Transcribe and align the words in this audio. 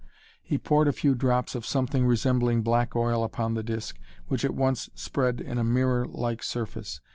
He 0.41 0.57
poured 0.57 0.87
a 0.87 0.91
few 0.93 1.13
drops 1.13 1.53
of 1.53 1.63
something 1.63 2.07
resembling 2.07 2.63
black 2.63 2.95
oil 2.95 3.23
upon 3.23 3.53
the 3.53 3.61
disk, 3.61 3.99
which 4.29 4.43
at 4.43 4.55
once 4.55 4.89
spread 4.95 5.39
in 5.39 5.59
a 5.59 5.63
mirror 5.63 6.05
like 6.07 6.41
surface. 6.41 7.01